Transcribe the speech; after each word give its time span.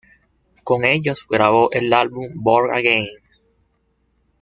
Con 0.63 0.83
ellos 0.83 1.27
grabó 1.29 1.69
el 1.71 1.93
álbum 1.93 2.29
"Born 2.33 2.73
Again". 2.73 3.05